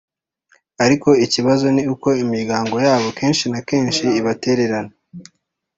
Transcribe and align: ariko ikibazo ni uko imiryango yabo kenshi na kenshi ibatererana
ariko 0.83 1.09
ikibazo 1.25 1.65
ni 1.75 1.83
uko 1.93 2.07
imiryango 2.23 2.75
yabo 2.87 3.07
kenshi 3.19 3.45
na 3.53 3.59
kenshi 3.69 4.05
ibatererana 4.19 4.93